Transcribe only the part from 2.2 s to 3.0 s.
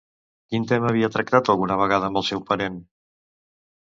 el seu parent?